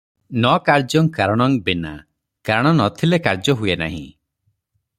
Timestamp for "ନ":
0.43-0.51, 2.79-2.89